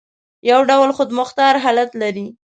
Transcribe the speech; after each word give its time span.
یو 0.49 0.59
ډول 0.69 0.89
خودمختار 0.97 1.53
حالت 1.63 1.89
لري. 2.01 2.27